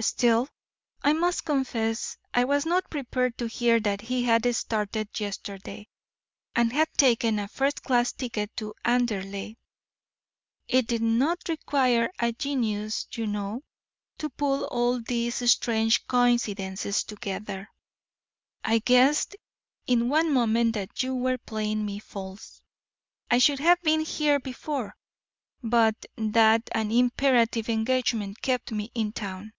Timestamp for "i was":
2.32-2.64